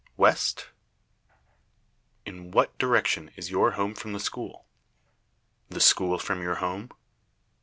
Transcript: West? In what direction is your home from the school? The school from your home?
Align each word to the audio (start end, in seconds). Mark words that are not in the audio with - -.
West? 0.17 0.69
In 2.25 2.49
what 2.49 2.75
direction 2.79 3.29
is 3.35 3.51
your 3.51 3.73
home 3.73 3.93
from 3.93 4.13
the 4.13 4.19
school? 4.19 4.65
The 5.69 5.79
school 5.79 6.17
from 6.17 6.41
your 6.41 6.55
home? 6.55 6.89